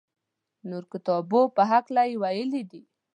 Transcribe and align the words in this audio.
نورو 0.69 0.87
کتابو 0.93 1.41
په 1.55 1.61
هکله 1.71 2.03
یې 2.09 2.15
ویلي 2.23 2.63
دي. 2.71 2.81